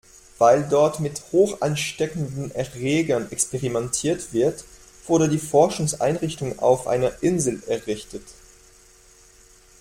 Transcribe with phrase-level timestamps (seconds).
[0.39, 4.63] Weil dort mit hochansteckenden Erregern experimentiert wird,
[5.05, 8.23] wurde die Forschungseinrichtung auf einer Insel errichtet.